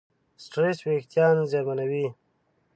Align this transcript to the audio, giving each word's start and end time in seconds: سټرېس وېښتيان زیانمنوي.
سټرېس 0.43 0.79
وېښتيان 0.83 1.35
زیانمنوي. 1.51 2.07